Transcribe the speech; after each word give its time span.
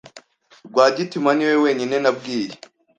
Rwagitima 0.67 1.29
niwe 1.33 1.55
wenyine 1.63 1.95
nabwiye. 2.03 2.53